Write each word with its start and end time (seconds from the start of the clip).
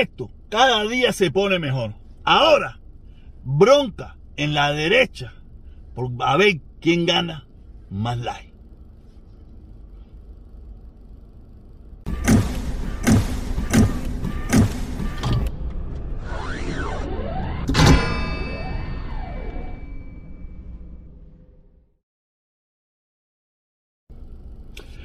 esto 0.00 0.30
cada 0.48 0.84
día 0.84 1.12
se 1.12 1.30
pone 1.30 1.58
mejor. 1.58 1.94
Ahora, 2.24 2.78
bronca 3.44 4.16
en 4.36 4.54
la 4.54 4.72
derecha 4.72 5.32
por 5.94 6.10
a 6.20 6.36
ver 6.36 6.60
quién 6.80 7.06
gana 7.06 7.46
más 7.90 8.18
like. 8.18 8.52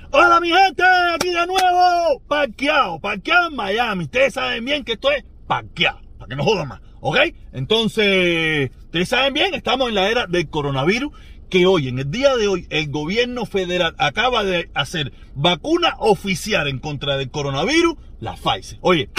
Hola 0.10 0.40
mi 0.40 0.50
gente, 0.50 0.84
aquí 1.14 1.30
de 1.30 1.46
nuevo, 1.46 1.87
parqueado, 2.28 3.00
parqueado 3.00 3.50
en 3.50 3.56
Miami. 3.56 4.04
Ustedes 4.06 4.34
saben 4.34 4.66
bien 4.66 4.84
que 4.84 4.94
esto 4.94 5.12
es 5.12 5.24
parqueado, 5.48 6.02
para 6.18 6.30
que 6.30 6.36
no 6.36 6.44
jodan 6.44 6.68
más, 6.68 6.82
¿ok? 7.00 7.18
Entonces, 7.54 8.72
ustedes 8.86 9.10
saben 9.10 9.34
bien, 9.34 9.54
estamos 9.54 9.90
en 9.90 9.96
la 9.96 10.10
era 10.10 10.28
del 10.28 10.50
coronavirus, 10.50 11.14
que 11.50 11.66
hoy, 11.66 11.88
en 11.88 12.00
el 12.00 12.12
día 12.12 12.36
de 12.36 12.48
hoy, 12.48 12.68
el 12.70 12.92
gobierno 12.92 13.46
federal 13.46 13.96
acaba 13.98 14.44
de 14.44 14.70
hacer 14.74 15.14
vacuna 15.34 15.96
oficial 16.00 16.68
en 16.68 16.80
contra 16.80 17.18
del 17.18 17.32
coronavirus, 17.32 17.96
la 18.20 18.36
Pfizer. 18.36 18.80
Oye, 18.82 19.10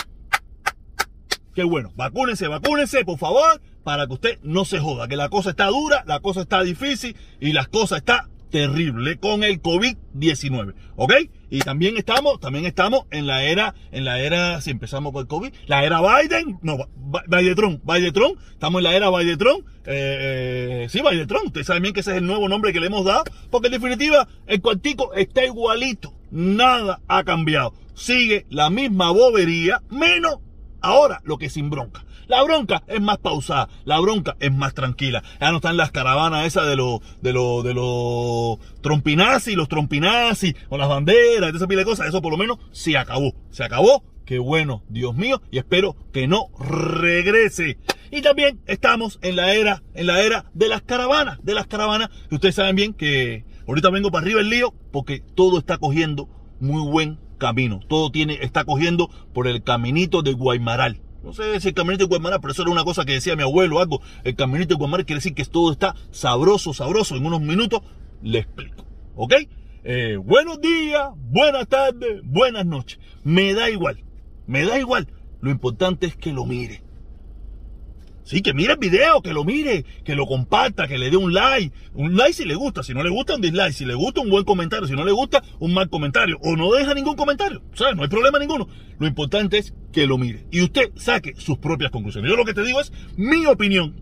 qué 1.55 1.65
bueno, 1.65 1.91
vacúnense, 1.97 2.47
vacúnense, 2.47 3.05
por 3.05 3.19
favor, 3.19 3.63
para 3.83 4.07
que 4.07 4.13
usted 4.13 4.39
no 4.43 4.67
se 4.67 4.79
joda, 4.79 5.09
que 5.09 5.17
la 5.17 5.31
cosa 5.31 5.51
está 5.51 5.67
dura, 5.69 6.05
la 6.07 6.21
cosa 6.21 6.43
está 6.43 6.63
difícil 6.63 7.17
y 7.41 7.53
las 7.53 7.69
cosas 7.69 8.01
está 8.01 8.29
terrible 8.51 9.19
con 9.19 9.45
el 9.45 9.61
COVID-19, 9.63 10.75
¿ok? 10.97 11.13
Y 11.51 11.61
también 11.61 11.97
estamos, 11.97 12.41
también 12.41 12.67
estamos 12.67 13.05
en 13.11 13.27
la 13.27 13.45
era, 13.45 13.75
en 13.93 14.05
la 14.05 14.21
era, 14.21 14.61
si 14.61 14.71
empezamos 14.71 15.13
con 15.13 15.23
el 15.23 15.29
COVID, 15.29 15.53
la 15.67 15.85
era 15.85 16.01
Biden, 16.01 16.59
no, 16.63 16.79
Biden-Trump, 17.29 17.83
Biden-Trump, 17.85 18.39
estamos 18.51 18.81
en 18.81 18.85
la 18.85 18.97
era 18.97 19.11
Biden-Trump, 19.11 19.67
eh, 19.87 20.85
eh, 20.85 20.87
sí, 20.91 21.01
Biden-Trump, 21.01 21.47
ustedes 21.47 21.67
saben 21.67 21.83
bien 21.83 21.95
que 21.95 22.01
ese 22.01 22.13
es 22.13 22.19
el 22.19 22.27
nuevo 22.27 22.49
nombre 22.49 22.73
que 22.73 22.81
le 22.81 22.87
hemos 22.87 23.05
dado, 23.05 23.25
porque 23.51 23.69
en 23.69 23.75
definitiva, 23.75 24.29
el 24.47 24.61
cuartico 24.61 25.15
está 25.15 25.45
igualito, 25.45 26.15
nada 26.31 27.01
ha 27.09 27.25
cambiado, 27.25 27.73
sigue 27.95 28.47
la 28.51 28.71
misma 28.71 29.11
bobería, 29.11 29.83
menos 29.91 30.39
ahora 30.81 31.21
lo 31.25 31.39
que 31.39 31.51
sin 31.51 31.71
bronca. 31.71 32.05
La 32.29 32.43
bronca 32.43 32.83
es 32.87 33.01
más 33.01 33.17
pausada, 33.17 33.71
la 33.87 33.99
bronca 34.01 34.37
es 34.39 34.53
más 34.53 34.75
tranquila. 34.75 35.23
Ya 35.41 35.51
no 35.51 35.57
están 35.57 35.79
las 35.79 35.91
caravanas 35.91 36.45
esas 36.45 36.67
de 36.67 36.77
los 36.77 37.01
de 37.23 37.33
los 37.33 37.65
de 37.65 37.73
los 37.73 38.59
trompinazis, 38.83 39.57
los 39.57 39.67
trompinazis, 39.67 40.55
con 40.69 40.79
las 40.79 40.91
banderas, 40.91 41.55
esa 41.55 41.67
pila 41.67 41.81
de 41.81 41.87
cosas. 41.87 42.09
Eso 42.09 42.21
por 42.21 42.31
lo 42.31 42.37
menos 42.37 42.59
se 42.71 42.99
acabó. 42.99 43.35
Se 43.51 43.65
acabó. 43.65 44.05
Qué 44.27 44.39
bueno, 44.39 44.83
Dios 44.91 45.17
mío, 45.17 45.41
y 45.51 45.57
espero 45.57 45.97
que 46.13 46.29
no 46.29 46.51
regrese. 46.59 47.79
Y 48.11 48.21
también 48.21 48.61
estamos 48.67 49.19
en 49.23 49.37
la 49.37 49.55
era, 49.55 49.83
en 49.95 50.07
la 50.07 50.21
era 50.21 50.51
de 50.53 50.69
las 50.69 50.83
caravanas, 50.83 51.39
de 51.43 51.55
las 51.55 51.67
caravanas. 51.67 52.11
Ustedes 52.31 52.57
saben 52.57 52.77
bien 52.77 52.93
que 52.93 53.47
ahorita 53.67 53.89
vengo 53.89 54.11
para 54.11 54.27
arriba 54.27 54.43
el 54.43 54.51
lío 54.51 54.75
porque 54.93 55.23
todo 55.35 55.59
está 55.59 55.79
cogiendo 55.79 56.29
muy 56.61 56.83
buen 56.83 57.19
camino. 57.39 57.81
Todo 57.89 58.11
tiene, 58.11 58.39
está 58.43 58.65
cogiendo 58.65 59.09
por 59.33 59.49
el 59.49 59.63
caminito 59.63 60.21
de 60.21 60.35
Guaymaral. 60.35 61.01
No 61.29 61.35
sé 61.35 61.61
si 61.61 61.69
el 61.69 61.75
caminito 61.75 62.07
de 62.07 62.19
pero 62.41 62.53
eso 62.53 62.63
era 62.63 62.71
una 62.71 62.85
cosa 62.85 63.05
que 63.05 63.13
decía 63.13 63.37
mi 63.37 63.43
abuelo 63.43 63.81
algo. 63.81 64.01
El 64.25 64.35
caminito 64.35 64.69
de 64.71 64.79
Guaymaral 64.79 65.05
quiere 65.05 65.19
decir 65.19 65.35
que 65.35 65.45
todo 65.45 65.71
está 65.71 65.95
sabroso, 66.11 66.73
sabroso. 66.73 67.17
En 67.17 67.27
unos 67.27 67.43
minutos 67.43 67.83
le 68.23 68.39
explico. 68.39 68.87
¿Ok? 69.15 69.35
Eh, 69.85 70.17
buenos 70.17 70.59
días, 70.63 71.11
buenas 71.17 71.69
tardes, 71.69 72.23
buenas 72.25 72.65
noches. 72.65 72.99
Me 73.25 73.53
da 73.53 73.69
igual. 73.69 74.03
Me 74.47 74.65
da 74.65 74.79
igual. 74.79 75.07
Lo 75.43 75.51
importante 75.51 76.07
es 76.07 76.17
que 76.17 76.33
lo 76.33 76.47
mire. 76.47 76.83
Sí, 78.29 78.43
que 78.43 78.53
mire 78.53 78.75
el 78.75 78.79
video, 78.79 79.23
que 79.23 79.33
lo 79.33 79.43
mire, 79.43 79.87
que 80.05 80.15
lo 80.15 80.27
comparta, 80.27 80.87
que 80.87 80.99
le 80.99 81.09
dé 81.09 81.17
un 81.17 81.33
like. 81.33 81.75
Un 81.95 82.15
like 82.15 82.35
si 82.35 82.45
le 82.45 82.57
gusta, 82.57 82.83
si 82.83 82.93
no 82.93 83.03
le 83.03 83.09
gusta 83.09 83.35
un 83.37 83.41
dislike, 83.41 83.73
si 83.73 83.87
le 83.87 83.95
gusta 83.95 84.21
un 84.21 84.29
buen 84.29 84.45
comentario, 84.45 84.87
si 84.87 84.93
no 84.93 85.03
le 85.03 85.13
gusta 85.13 85.43
un 85.61 85.73
mal 85.73 85.89
comentario, 85.89 86.37
o 86.43 86.55
no 86.55 86.71
deja 86.73 86.93
ningún 86.93 87.17
comentario. 87.17 87.63
O 87.73 87.77
sea, 87.79 87.93
no 87.93 88.03
hay 88.03 88.09
problema 88.11 88.39
ninguno. 88.39 88.69
Lo 88.99 89.07
importante 89.07 89.57
es 89.57 89.73
que 89.95 90.07
lo 90.07 90.19
mire 90.19 90.45
y 90.51 90.61
usted 90.61 90.91
saque 90.97 91.37
sus 91.39 91.57
propias 91.57 91.91
conclusiones. 91.91 92.31
Yo 92.31 92.37
lo 92.37 92.45
que 92.45 92.53
te 92.53 92.63
digo 92.65 92.83
es 92.83 92.93
mi 93.17 93.47
opinión. 93.47 93.99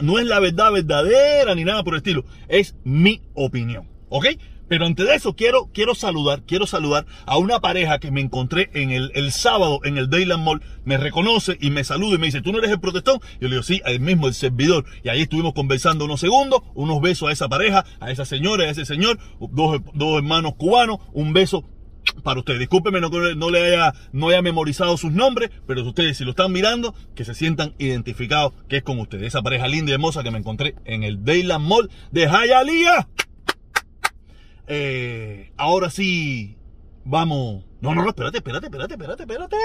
No 0.00 0.18
es 0.18 0.26
la 0.26 0.40
verdad 0.40 0.72
verdadera 0.72 1.54
ni 1.54 1.62
nada 1.62 1.84
por 1.84 1.94
el 1.94 1.98
estilo. 1.98 2.24
Es 2.48 2.74
mi 2.82 3.22
opinión. 3.34 3.88
¿Ok? 4.08 4.26
Pero 4.68 4.86
antes 4.86 5.06
de 5.06 5.14
eso 5.14 5.34
quiero, 5.34 5.70
quiero 5.72 5.94
saludar, 5.94 6.42
quiero 6.46 6.66
saludar 6.66 7.06
a 7.26 7.36
una 7.38 7.60
pareja 7.60 7.98
que 7.98 8.10
me 8.10 8.20
encontré 8.20 8.70
en 8.74 8.90
el, 8.90 9.10
el 9.14 9.32
sábado 9.32 9.80
en 9.84 9.98
el 9.98 10.10
Dayland 10.10 10.42
Mall. 10.42 10.62
Me 10.84 10.96
reconoce 10.96 11.56
y 11.60 11.70
me 11.70 11.84
saluda 11.84 12.16
y 12.16 12.18
me 12.18 12.26
dice, 12.26 12.42
¿tú 12.42 12.52
no 12.52 12.58
eres 12.58 12.70
el 12.70 12.80
protestón? 12.80 13.20
Yo 13.40 13.48
le 13.48 13.50
digo, 13.50 13.62
sí, 13.62 13.80
el 13.84 14.00
mismo, 14.00 14.28
el 14.28 14.34
servidor. 14.34 14.84
Y 15.02 15.08
ahí 15.08 15.22
estuvimos 15.22 15.54
conversando 15.54 16.04
unos 16.04 16.20
segundos, 16.20 16.62
unos 16.74 17.00
besos 17.00 17.28
a 17.28 17.32
esa 17.32 17.48
pareja, 17.48 17.84
a 18.00 18.10
esa 18.10 18.24
señora, 18.24 18.64
a 18.64 18.70
ese 18.70 18.84
señor, 18.84 19.18
dos, 19.38 19.80
dos 19.94 20.16
hermanos 20.18 20.54
cubanos, 20.56 20.98
un 21.12 21.32
beso 21.32 21.64
para 22.22 22.40
ustedes. 22.40 22.60
Discúlpenme, 22.60 23.00
no, 23.00 23.08
no, 23.08 23.50
le 23.50 23.66
haya, 23.66 23.94
no 24.12 24.28
haya 24.28 24.42
memorizado 24.42 24.96
sus 24.96 25.12
nombres, 25.12 25.50
pero 25.66 25.82
ustedes 25.82 26.18
si 26.18 26.24
lo 26.24 26.30
están 26.30 26.52
mirando, 26.52 26.94
que 27.14 27.24
se 27.24 27.34
sientan 27.34 27.74
identificados 27.78 28.52
que 28.68 28.78
es 28.78 28.82
con 28.82 28.98
ustedes. 28.98 29.28
Esa 29.28 29.42
pareja 29.42 29.68
linda 29.68 29.90
y 29.90 29.94
hermosa 29.94 30.22
que 30.22 30.30
me 30.30 30.38
encontré 30.38 30.74
en 30.84 31.02
el 31.02 31.24
Dayland 31.24 31.66
Mall 31.66 31.90
de 32.12 32.26
Hialeah. 32.26 33.08
Eh, 34.66 35.52
ahora 35.56 35.90
sí, 35.90 36.56
vamos. 37.04 37.64
No, 37.80 37.94
no, 37.94 38.02
no, 38.02 38.08
espérate, 38.08 38.38
espérate, 38.38 38.66
espérate, 38.66 38.94
espérate, 38.94 39.22
espérate. 39.22 39.56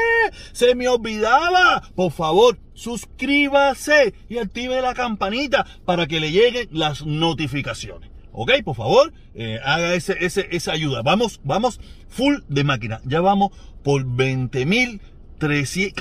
Se 0.51 0.75
me 0.75 0.87
olvidaba. 0.87 1.81
Por 1.95 2.11
favor, 2.11 2.59
suscríbase 2.73 4.13
y 4.27 4.37
active 4.37 4.81
la 4.81 4.93
campanita 4.93 5.65
para 5.85 6.05
que 6.07 6.19
le 6.19 6.31
lleguen 6.31 6.67
las 6.71 7.05
notificaciones. 7.05 8.09
Ok, 8.31 8.51
por 8.63 8.75
favor, 8.75 9.13
eh, 9.33 9.59
haga 9.63 9.93
ese, 9.93 10.17
ese, 10.19 10.47
esa 10.51 10.73
ayuda. 10.73 11.01
Vamos, 11.01 11.39
vamos 11.43 11.79
full 12.09 12.39
de 12.47 12.63
máquina. 12.63 13.01
Ya 13.05 13.21
vamos 13.21 13.51
por 13.83 14.05
20 14.05 14.65
mil 14.65 15.01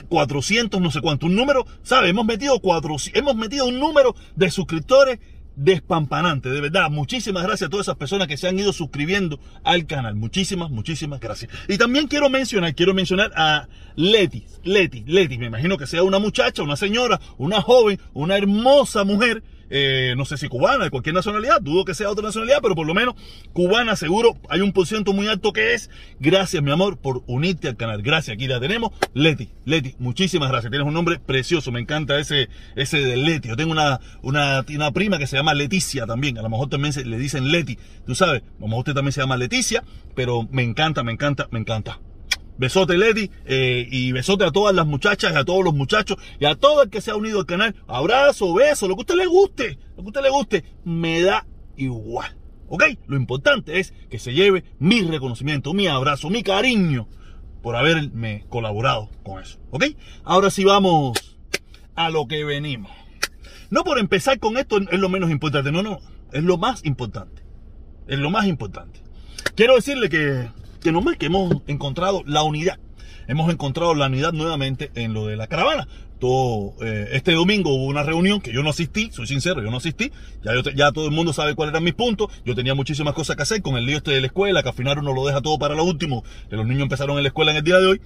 400, 0.09 0.81
no 0.81 0.91
sé 0.91 1.01
cuánto. 1.01 1.27
Un 1.27 1.37
número, 1.37 1.67
¿sabe? 1.83 2.09
Hemos 2.09 2.27
metido, 2.27 2.59
cuatro, 2.61 2.97
hemos 3.15 3.37
metido 3.37 3.67
un 3.67 3.79
número 3.79 4.15
de 4.37 4.51
suscriptores 4.51 5.21
despampanante, 5.59 6.49
de 6.49 6.61
verdad. 6.61 6.91
Muchísimas 6.91 7.43
gracias 7.43 7.67
a 7.67 7.71
todas 7.71 7.87
esas 7.87 7.97
personas 7.97 8.29
que 8.29 8.37
se 8.37 8.49
han 8.49 8.59
ido 8.59 8.73
suscribiendo 8.73 9.41
al 9.65 9.87
canal. 9.87 10.15
Muchísimas, 10.15 10.71
muchísimas 10.71 11.21
gracias. 11.21 11.51
Y 11.69 11.79
también 11.79 12.07
quiero 12.07 12.31
mencionar, 12.31 12.75
quiero 12.75 12.95
mencionar 12.95 13.33
a 13.37 13.69
Leti, 13.97 14.45
Leti, 14.63 15.05
Leti, 15.07 15.39
me 15.39 15.47
imagino 15.47 15.77
que 15.77 15.87
sea 15.87 16.03
una 16.03 16.19
muchacha, 16.19 16.63
una 16.63 16.77
señora, 16.77 17.21
una 17.37 17.61
joven, 17.61 18.01
una 18.15 18.37
hermosa 18.37 19.05
mujer 19.05 19.43
eh, 19.71 20.15
no 20.17 20.25
sé 20.25 20.37
si 20.37 20.49
cubana, 20.49 20.85
de 20.85 20.91
cualquier 20.91 21.15
nacionalidad, 21.15 21.61
dudo 21.61 21.85
que 21.85 21.95
sea 21.95 22.11
otra 22.11 22.25
nacionalidad, 22.25 22.59
pero 22.63 22.75
por 22.75 22.87
lo 22.87 22.95
menos 22.95 23.15
cubana 23.53 23.97
seguro, 23.97 24.37
hay 24.49 24.61
un 24.61 24.73
porcentaje 24.73 24.99
muy 25.15 25.29
alto 25.29 25.53
que 25.53 25.75
es. 25.75 25.91
Gracias, 26.19 26.63
mi 26.63 26.71
amor, 26.71 26.99
por 26.99 27.23
unirte 27.27 27.69
al 27.69 27.77
canal. 27.77 28.03
Gracias, 28.03 28.35
aquí 28.35 28.47
la 28.47 28.59
tenemos. 28.61 28.93
Leti, 29.15 29.51
Leti, 29.65 29.95
muchísimas 29.99 30.51
gracias. 30.51 30.71
Tienes 30.71 30.87
un 30.87 30.95
nombre 30.95 31.19
precioso, 31.19 31.71
me 31.73 31.81
encanta 31.81 32.19
ese, 32.19 32.49
ese 32.75 32.99
de 32.99 33.17
Leti. 33.17 33.49
Yo 33.49 33.57
tengo 33.57 33.73
una, 33.73 34.01
una, 34.23 34.65
una 34.69 34.91
prima 34.93 35.19
que 35.19 35.27
se 35.27 35.37
llama 35.37 35.55
Leticia 35.55 36.07
también, 36.07 36.39
a 36.39 36.43
lo 36.43 36.49
mejor 36.49 36.69
también 36.69 36.93
se, 36.93 37.05
le 37.05 37.19
dicen 37.19 37.51
Leti, 37.51 37.79
tú 38.07 38.15
sabes, 38.15 38.43
a 38.43 38.61
lo 38.61 38.67
mejor 38.67 38.81
usted 38.81 38.95
también 38.95 39.13
se 39.13 39.21
llama 39.21 39.37
Leticia, 39.37 39.85
pero 40.15 40.49
me 40.51 40.63
encanta, 40.63 41.03
me 41.03 41.13
encanta, 41.13 41.49
me 41.51 41.59
encanta. 41.59 42.01
Besote 42.59 42.99
Leti 42.99 43.31
eh, 43.47 43.87
y 43.91 44.13
besote 44.13 44.45
a 44.45 44.51
todas 44.51 44.75
las 44.75 44.87
muchachas 44.87 45.35
a 45.37 45.45
todos 45.45 45.65
los 45.65 45.75
muchachos 45.75 46.19
y 46.39 46.45
a 46.45 46.57
todo 46.57 46.83
el 46.83 46.91
que 46.91 47.01
se 47.01 47.11
ha 47.11 47.17
unido 47.17 47.41
al 47.41 47.47
canal. 47.47 47.75
Abrazo, 47.87 48.53
beso, 48.55 48.89
lo 48.89 48.95
que 48.97 49.01
a 49.01 49.03
usted 49.03 49.15
le 49.15 49.27
guste, 49.27 49.79
lo 49.97 50.03
que 50.03 50.03
a 50.03 50.07
usted 50.09 50.23
le 50.23 50.31
guste, 50.31 50.65
me 50.85 51.23
da 51.23 51.47
igual. 51.77 52.37
¿Ok? 52.69 52.85
Lo 53.07 53.17
importante 53.17 53.79
es 53.79 53.95
que 54.11 54.19
se 54.19 54.35
lleve 54.35 54.65
mi 54.79 55.03
reconocimiento, 55.03 55.73
mi 55.73 55.87
abrazo, 55.87 56.29
mi 56.29 56.43
cariño 56.43 57.09
por 57.63 57.77
haberme 57.77 58.45
colaborado 58.49 59.11
con 59.23 59.43
eso. 59.43 59.59
¿Ok? 59.71 59.85
Ahora 60.25 60.51
sí 60.51 60.65
vamos 60.65 61.39
a 61.95 62.11
lo 62.11 62.27
que 62.27 62.45
venimos. 62.45 62.91
No 63.71 63.85
por 63.85 63.99
empezar 63.99 64.39
con 64.39 64.57
esto 64.57 64.79
es 64.79 64.99
lo 64.99 65.09
menos 65.09 65.31
importante, 65.31 65.73
no, 65.73 65.83
no, 65.83 65.99
es 66.33 66.43
lo 66.43 66.59
más 66.59 66.85
importante. 66.85 67.43
Es 68.07 68.19
lo 68.19 68.31
más 68.31 68.47
importante. 68.47 69.03
Quiero 69.55 69.75
decirle 69.75 70.09
que 70.09 70.49
que 70.81 70.93
no 70.93 71.01
más 71.01 71.17
que 71.17 71.27
hemos 71.27 71.63
encontrado 71.67 72.23
la 72.27 72.43
unidad. 72.43 72.79
Hemos 73.27 73.53
encontrado 73.53 73.95
la 73.95 74.07
unidad 74.07 74.33
nuevamente 74.33 74.91
en 74.95 75.13
lo 75.13 75.27
de 75.27 75.37
la 75.37 75.47
caravana. 75.47 75.87
Todo, 76.19 76.75
eh, 76.81 77.11
este 77.13 77.33
domingo 77.33 77.71
hubo 77.71 77.85
una 77.85 78.03
reunión 78.03 78.41
que 78.41 78.53
yo 78.53 78.63
no 78.63 78.71
asistí, 78.71 79.11
soy 79.13 79.27
sincero, 79.27 79.63
yo 79.63 79.71
no 79.71 79.77
asistí. 79.77 80.11
Ya, 80.43 80.53
ya 80.75 80.93
todo 80.93 81.05
el 81.05 81.13
mundo 81.13 81.33
sabe 81.33 81.55
cuáles 81.55 81.73
eran 81.73 81.85
mis 81.85 81.95
puntos. 81.95 82.29
Yo 82.45 82.55
tenía 82.55 82.75
muchísimas 82.75 83.15
cosas 83.15 83.37
que 83.37 83.43
hacer 83.43 83.63
con 83.63 83.77
el 83.77 83.85
lío 83.85 83.99
este 83.99 84.13
de 84.13 84.21
la 84.21 84.27
escuela, 84.29 84.63
que 84.63 84.71
al 84.71 84.75
final 84.75 84.99
uno 84.99 85.13
lo 85.13 85.27
deja 85.27 85.43
todo 85.43 85.59
para 85.59 85.75
lo 85.75 85.85
último. 85.85 86.25
Que 86.49 86.57
los 86.57 86.67
niños 86.67 86.83
empezaron 86.83 87.19
en 87.19 87.23
la 87.23 87.29
escuela 87.29 87.51
en 87.51 87.59
el 87.59 87.63
día 87.63 87.79
de 87.79 87.87
hoy. 87.87 88.01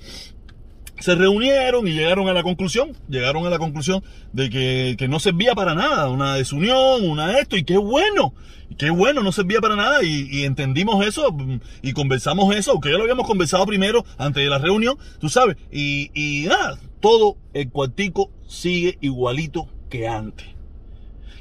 Se 1.02 1.14
reunieron 1.14 1.86
y 1.86 1.92
llegaron 1.92 2.28
a 2.28 2.32
la 2.32 2.42
conclusión, 2.42 2.96
llegaron 3.08 3.46
a 3.46 3.50
la 3.50 3.58
conclusión 3.58 4.02
de 4.32 4.48
que, 4.48 4.96
que 4.98 5.08
no 5.08 5.20
servía 5.20 5.54
para 5.54 5.74
nada, 5.74 6.08
una 6.08 6.36
desunión, 6.36 7.08
una 7.08 7.38
esto, 7.38 7.56
y 7.56 7.64
qué 7.64 7.76
bueno, 7.76 8.34
qué 8.78 8.90
bueno, 8.90 9.22
no 9.22 9.32
servía 9.32 9.60
para 9.60 9.76
nada, 9.76 10.02
y, 10.02 10.44
entendimos 10.44 11.04
eso, 11.06 11.36
y 11.82 11.92
conversamos 11.92 12.54
eso, 12.54 12.72
aunque 12.72 12.90
ya 12.90 12.96
lo 12.96 13.02
habíamos 13.02 13.26
conversado 13.26 13.66
primero 13.66 14.04
antes 14.16 14.42
de 14.42 14.48
la 14.48 14.58
reunión, 14.58 14.96
tú 15.18 15.28
sabes, 15.28 15.56
y, 15.70 16.10
y 16.14 16.46
nada, 16.46 16.78
todo 17.00 17.36
el 17.52 17.68
cuartico 17.70 18.30
sigue 18.46 18.98
igualito 19.00 19.68
que 19.90 20.08
antes. 20.08 20.46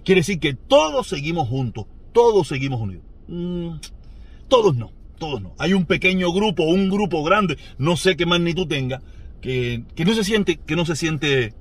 Quiere 0.03 0.21
decir 0.21 0.39
que 0.39 0.55
todos 0.55 1.07
seguimos 1.07 1.47
juntos, 1.47 1.85
todos 2.11 2.47
seguimos 2.47 2.81
unidos. 2.81 3.05
Mm, 3.27 3.75
todos 4.47 4.75
no, 4.75 4.91
todos 5.19 5.41
no. 5.41 5.53
Hay 5.59 5.73
un 5.73 5.85
pequeño 5.85 6.31
grupo, 6.33 6.63
un 6.63 6.89
grupo 6.89 7.23
grande, 7.23 7.57
no 7.77 7.95
sé 7.95 8.17
qué 8.17 8.25
magnitud 8.25 8.67
tenga, 8.67 9.01
que, 9.41 9.83
no 10.05 10.13
se 10.13 10.23
siente, 10.23 10.59
que 10.65 10.75
no 10.75 10.85
se 10.85 10.95
siente 10.95 11.53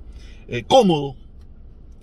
eh, 0.47 0.63
cómodo 0.67 1.15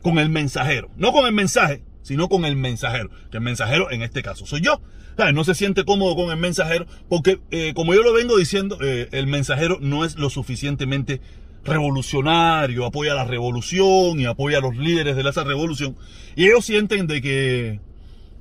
con 0.02 0.18
el 0.18 0.28
mensajero. 0.28 0.90
No 0.96 1.12
con 1.12 1.26
el 1.26 1.32
mensaje, 1.32 1.82
sino 2.02 2.28
con 2.28 2.44
el 2.44 2.56
mensajero. 2.56 3.10
Que 3.30 3.38
el 3.38 3.42
mensajero 3.42 3.90
en 3.90 4.02
este 4.02 4.22
caso 4.22 4.46
soy 4.46 4.60
yo. 4.60 4.80
no 5.32 5.44
se 5.44 5.54
siente 5.54 5.84
cómodo 5.84 6.16
con 6.16 6.30
el 6.30 6.36
mensajero 6.36 6.86
porque, 7.08 7.40
eh, 7.50 7.72
como 7.74 7.94
yo 7.94 8.02
lo 8.02 8.12
vengo 8.12 8.36
diciendo, 8.36 8.78
eh, 8.82 9.08
el 9.12 9.26
mensajero 9.26 9.78
no 9.80 10.04
es 10.04 10.16
lo 10.16 10.30
suficientemente 10.30 11.20
revolucionario, 11.64 12.86
apoya 12.86 13.14
la 13.14 13.24
revolución 13.24 14.20
y 14.20 14.26
apoya 14.26 14.58
a 14.58 14.60
los 14.60 14.76
líderes 14.76 15.16
de 15.16 15.28
esa 15.28 15.44
revolución. 15.44 15.96
Y 16.36 16.46
ellos 16.46 16.64
sienten 16.64 17.06
de 17.06 17.20
que 17.20 17.80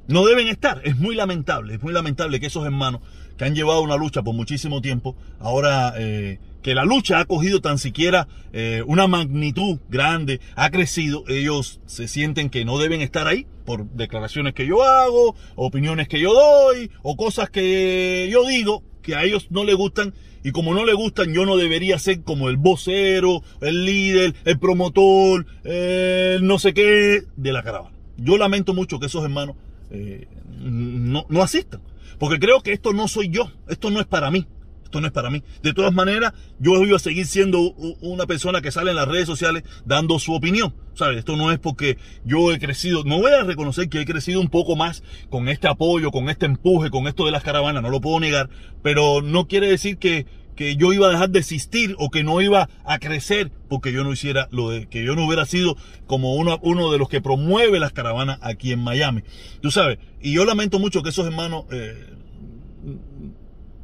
no 0.08 0.26
deben 0.26 0.48
estar. 0.48 0.82
Es 0.84 0.98
muy 0.98 1.16
lamentable, 1.16 1.76
es 1.76 1.84
muy 1.84 1.94
lamentable 1.94 2.40
que 2.40 2.48
esos 2.48 2.66
hermanos 2.66 3.02
que 3.38 3.46
han 3.46 3.56
llevado 3.56 3.82
una 3.82 3.98
lucha 3.98 4.24
por 4.24 4.34
muchísimo 4.34 4.82
tiempo, 4.82 5.16
ahora 5.40 5.94
eh, 5.98 6.40
que 6.64 6.74
la 6.74 6.86
lucha 6.86 7.20
ha 7.20 7.26
cogido 7.26 7.62
tan 7.62 7.78
siquiera 7.78 8.28
eh, 8.52 8.84
una 8.88 9.08
magnitud 9.08 9.80
grande, 9.90 10.42
ha 10.56 10.70
crecido, 10.72 11.24
ellos 11.28 11.80
se 11.86 12.08
sienten 12.08 12.50
que 12.50 12.66
no 12.66 12.80
deben 12.80 13.02
estar 13.02 13.28
ahí 13.28 13.46
por 13.64 13.86
declaraciones 13.92 14.54
que 14.54 14.66
yo 14.66 14.84
hago, 14.84 15.36
opiniones 15.56 16.08
que 16.08 16.20
yo 16.20 16.34
doy, 16.34 16.90
o 17.04 17.16
cosas 17.16 17.50
que 17.50 18.28
yo 18.32 18.46
digo 18.46 18.84
que 19.02 19.16
a 19.16 19.24
ellos 19.24 19.48
no 19.52 19.64
les 19.64 19.76
gustan 19.76 20.14
y 20.44 20.52
como 20.52 20.74
no 20.74 20.84
les 20.86 20.96
gustan 20.96 21.34
yo 21.34 21.46
no 21.46 21.58
debería 21.58 22.00
ser 22.00 22.24
como 22.24 22.50
el 22.50 22.58
vocero, 22.58 23.44
el 23.62 23.86
líder, 23.86 24.34
el 24.46 24.58
promotor, 24.58 25.46
el 25.64 26.46
no 26.46 26.58
sé 26.60 26.74
qué 26.74 27.24
de 27.36 27.52
la 27.52 27.62
caravana. 27.64 27.96
Yo 28.18 28.38
lamento 28.38 28.74
mucho 28.74 29.00
que 29.00 29.06
esos 29.06 29.24
hermanos 29.24 29.56
eh, 29.92 30.28
no, 30.60 31.26
no 31.30 31.44
asistan. 31.44 31.82
Porque 32.20 32.40
creo 32.40 32.62
que 32.62 32.74
esto 32.74 32.94
no 32.94 33.08
soy 33.08 33.30
yo, 33.30 33.52
esto 33.68 33.90
no 33.90 34.00
es 34.00 34.08
para 34.08 34.32
mí. 34.32 34.48
Esto 34.88 35.02
no 35.02 35.08
es 35.08 35.14
para 35.14 35.30
mí. 35.30 35.44
De 35.62 35.74
todas 35.74 35.94
maneras, 35.94 36.34
yo 36.60 36.72
voy 36.78 36.96
a 36.96 37.00
seguir 37.00 37.26
siendo 37.26 37.60
una 38.00 38.26
persona 38.26 38.62
que 38.62 38.72
sale 38.72 38.92
en 38.92 38.96
las 38.96 39.08
redes 39.08 39.26
sociales 39.26 39.64
dando 39.86 40.18
su 40.18 40.34
opinión. 40.34 40.74
¿Sabes? 40.94 41.18
Esto 41.18 41.36
no 41.36 41.52
es 41.52 41.60
porque 41.60 41.98
yo 42.24 42.54
he 42.54 42.58
crecido. 42.60 43.04
No 43.04 43.20
voy 43.20 43.34
a 43.34 43.44
reconocer 43.44 43.90
que 43.90 44.00
he 44.00 44.06
crecido 44.06 44.40
un 44.40 44.48
poco 44.48 44.78
más 44.78 45.04
con 45.30 45.50
este 45.50 45.68
apoyo, 45.68 46.10
con 46.10 46.30
este 46.30 46.46
empuje, 46.46 46.90
con 46.90 47.06
esto 47.08 47.26
de 47.26 47.32
las 47.32 47.44
caravanas. 47.44 47.84
No 47.84 47.90
lo 47.90 48.00
puedo 48.00 48.22
negar. 48.22 48.50
Pero 48.82 49.22
no 49.22 49.50
quiere 49.50 49.68
decir 49.68 49.98
que, 49.98 50.26
que 50.58 50.76
yo 50.76 50.92
iba 50.92 51.08
a 51.08 51.12
dejar 51.12 51.30
de 51.30 51.40
existir 51.40 51.96
o 51.98 52.10
que 52.10 52.26
no 52.26 52.42
iba 52.42 52.68
a 52.84 53.00
crecer 53.00 53.52
porque 53.70 53.94
yo 53.94 54.04
no 54.04 54.12
hiciera 54.12 54.50
lo 54.52 54.72
de 54.72 54.88
que 54.88 55.06
yo 55.06 55.16
no 55.16 55.26
hubiera 55.26 55.46
sido 55.46 55.78
como 56.06 56.36
uno, 56.36 56.60
uno 56.62 56.92
de 56.92 56.98
los 56.98 57.08
que 57.08 57.22
promueve 57.22 57.80
las 57.80 57.94
caravanas 57.94 58.40
aquí 58.42 58.74
en 58.74 58.84
Miami. 58.84 59.24
Tú 59.62 59.72
sabes, 59.72 60.00
y 60.22 60.34
yo 60.34 60.44
lamento 60.44 60.80
mucho 60.80 61.02
que 61.02 61.10
esos 61.10 61.26
hermanos 61.26 61.64
eh, 61.72 62.18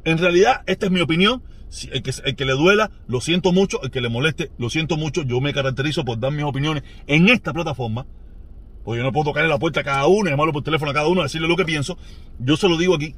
en 0.04 0.18
realidad, 0.18 0.62
esta 0.66 0.86
es 0.86 0.92
mi 0.92 1.00
opinión. 1.00 1.42
El 1.90 2.02
que, 2.02 2.12
el 2.24 2.36
que, 2.36 2.44
le 2.44 2.52
duela, 2.52 2.90
lo 3.08 3.20
siento 3.20 3.52
mucho. 3.52 3.82
El 3.82 3.90
que 3.90 4.00
le 4.00 4.08
moleste, 4.08 4.50
lo 4.58 4.70
siento 4.70 4.96
mucho. 4.96 5.22
Yo 5.22 5.40
me 5.40 5.52
caracterizo 5.52 6.04
por 6.04 6.20
dar 6.20 6.30
mis 6.30 6.44
opiniones 6.44 6.84
en 7.06 7.28
esta 7.28 7.52
plataforma. 7.52 8.06
Porque 8.84 8.98
yo 8.98 9.04
no 9.04 9.12
puedo 9.12 9.30
tocarle 9.30 9.48
la 9.48 9.58
puerta 9.58 9.80
a 9.80 9.84
cada 9.84 10.06
uno, 10.06 10.28
llamarlo 10.28 10.52
por 10.52 10.62
teléfono 10.62 10.90
a 10.90 10.94
cada 10.94 11.08
uno, 11.08 11.22
decirle 11.22 11.48
lo 11.48 11.56
que 11.56 11.64
pienso. 11.64 11.96
Yo 12.38 12.56
se 12.56 12.68
lo 12.68 12.76
digo 12.76 12.94
aquí. 12.94 13.14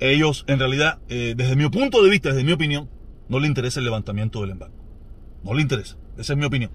Ellos, 0.00 0.44
en 0.48 0.58
realidad, 0.58 0.98
eh, 1.08 1.34
desde 1.36 1.56
mi 1.56 1.68
punto 1.68 2.02
de 2.02 2.10
vista, 2.10 2.30
desde 2.30 2.44
mi 2.44 2.52
opinión, 2.52 2.90
no 3.28 3.40
le 3.40 3.46
interesa 3.46 3.80
el 3.80 3.84
levantamiento 3.84 4.40
del 4.40 4.50
embargo. 4.50 4.76
No 5.42 5.54
le 5.54 5.62
interesa. 5.62 5.96
Esa 6.18 6.32
es 6.32 6.38
mi 6.38 6.44
opinión. 6.44 6.70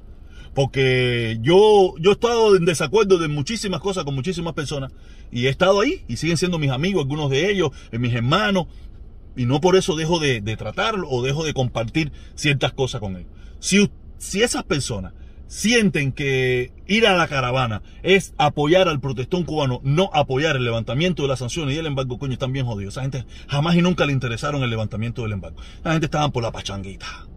Porque 0.53 1.37
yo, 1.41 1.95
yo 1.99 2.09
he 2.09 2.13
estado 2.13 2.55
en 2.55 2.65
desacuerdo 2.65 3.17
de 3.19 3.27
muchísimas 3.27 3.81
cosas 3.81 4.03
con 4.03 4.15
muchísimas 4.15 4.53
personas. 4.53 4.91
Y 5.31 5.45
he 5.45 5.49
estado 5.49 5.81
ahí 5.81 6.03
y 6.07 6.17
siguen 6.17 6.37
siendo 6.37 6.59
mis 6.59 6.71
amigos, 6.71 7.03
algunos 7.03 7.29
de 7.29 7.51
ellos, 7.51 7.71
eh, 7.91 7.99
mis 7.99 8.13
hermanos 8.13 8.67
y 9.39 9.45
no 9.45 9.61
por 9.61 9.77
eso 9.77 9.95
dejo 9.95 10.19
de, 10.19 10.41
tratarlo 10.57 11.09
o 11.09 11.23
dejo 11.23 11.45
de 11.45 11.53
compartir 11.53 12.11
ciertas 12.35 12.73
cosas 12.73 12.99
con 12.99 13.15
él. 13.15 13.25
Si, 13.59 13.89
si 14.17 14.41
esas 14.41 14.65
personas 14.65 15.13
sienten 15.49 16.11
que 16.11 16.71
ir 16.87 17.07
a 17.07 17.17
la 17.17 17.27
caravana 17.27 17.81
es 18.03 18.33
apoyar 18.37 18.87
al 18.87 19.01
protestón 19.01 19.43
cubano, 19.43 19.81
no 19.83 20.11
apoyar 20.13 20.55
el 20.55 20.63
levantamiento 20.63 21.23
de 21.23 21.27
las 21.27 21.39
sanciones 21.39 21.75
y 21.75 21.79
el 21.79 21.87
embargo, 21.87 22.19
coño, 22.19 22.33
están 22.33 22.53
bien 22.53 22.65
jodidos. 22.65 22.93
Esa 22.93 23.01
gente 23.01 23.25
jamás 23.47 23.75
y 23.75 23.81
nunca 23.81 24.05
le 24.05 24.13
interesaron 24.13 24.63
el 24.63 24.69
levantamiento 24.69 25.23
del 25.23 25.33
embargo. 25.33 25.59
La 25.83 25.91
gente 25.91 26.05
estaban 26.05 26.31
por 26.31 26.43
la 26.43 26.51
pachanguita. 26.51 27.27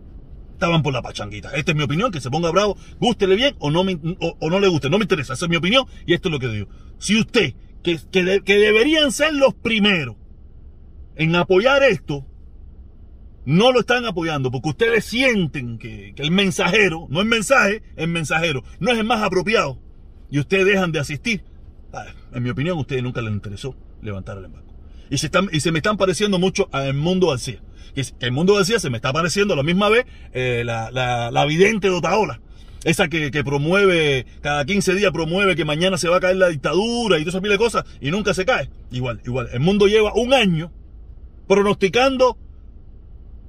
Estaban 0.53 0.83
por 0.83 0.93
la 0.93 1.03
pachanguita. 1.03 1.51
Esta 1.57 1.73
es 1.73 1.77
mi 1.77 1.83
opinión, 1.83 2.13
que 2.13 2.21
se 2.21 2.31
ponga 2.31 2.51
bravo, 2.51 2.77
gústele 3.01 3.35
bien 3.35 3.57
o 3.59 3.71
no, 3.71 3.81
o, 3.81 4.51
no 4.51 4.61
le 4.61 4.69
guste. 4.69 4.91
No 4.91 4.99
me 4.99 5.05
interesa, 5.05 5.33
esa 5.33 5.47
es 5.47 5.51
mi 5.51 5.57
opinión 5.57 5.87
y 6.07 6.13
esto 6.13 6.29
es 6.29 6.33
lo 6.33 6.39
que 6.39 6.49
digo. 6.49 6.69
Si 6.99 7.19
usted, 7.19 7.55
que, 7.83 7.99
que, 8.13 8.43
que 8.45 8.59
deberían 8.59 9.11
ser 9.11 9.33
los 9.33 9.55
primeros 9.55 10.17
en 11.17 11.35
apoyar 11.35 11.83
esto, 11.83 12.27
no 13.45 13.73
lo 13.73 13.81
están 13.81 14.07
apoyando 14.07 14.51
porque 14.51 14.71
ustedes 14.71 15.05
sienten 15.05 15.79
que, 15.79 16.15
el 16.17 16.31
mensajero, 16.31 17.07
no 17.11 17.21
el 17.21 17.27
mensaje, 17.27 17.83
el 17.97 18.09
mensajero, 18.09 18.63
no 18.81 18.91
es 18.91 18.99
el 18.99 19.05
más 19.05 19.23
apropiado 19.23 19.79
y 20.31 20.39
ustedes 20.39 20.67
dejan 20.67 20.93
de 20.93 21.01
asistir. 21.01 21.45
Ah, 21.93 22.07
en 22.33 22.43
mi 22.43 22.51
opinión, 22.51 22.79
a 22.79 22.81
ustedes 22.81 23.03
nunca 23.03 23.21
les 23.21 23.33
interesó 23.33 23.77
levantar 24.01 24.39
el 24.39 24.47
embargo. 24.47 24.73
Y 25.11 25.19
se, 25.19 25.27
están, 25.27 25.49
y 25.53 25.61
se 25.61 25.73
me 25.73 25.81
están 25.81 25.99
pareciendo 25.99 26.39
mucho 26.39 26.69
al 26.73 26.95
mundo 26.95 27.29
García. 27.29 27.61
Que 27.95 28.03
el 28.21 28.33
mundo 28.33 28.55
García 28.55 28.79
se 28.79 28.89
me 28.89 28.97
está 28.97 29.13
pareciendo 29.13 29.53
a 29.53 29.57
la 29.59 29.63
misma 29.63 29.91
vez 29.91 30.07
eh, 30.33 30.63
la, 30.65 30.91
la, 30.91 31.31
la 31.31 31.45
vidente 31.45 31.89
de 31.89 31.95
Otaola. 31.95 32.41
Esa 32.85 33.09
que, 33.09 33.31
que, 33.31 33.45
promueve, 33.45 34.27
cada 34.41 34.65
15 34.65 34.95
días 34.95 35.13
promueve 35.13 35.55
que 35.55 35.65
mañana 35.65 35.99
se 35.99 36.09
va 36.09 36.17
a 36.17 36.21
caer 36.21 36.37
la 36.37 36.49
dictadura 36.49 37.19
y 37.19 37.23
todas 37.25 37.35
esas 37.35 37.49
de 37.49 37.59
cosas 37.59 37.85
y 38.01 38.11
nunca 38.11 38.35
se 38.35 38.45
cae. 38.45 38.71
Igual, 38.91 39.21
igual. 39.25 39.51
El 39.53 39.61
mundo 39.61 39.87
lleva 39.87 40.15
un 40.15 40.33
año 40.33 40.73
pronosticando 41.47 42.39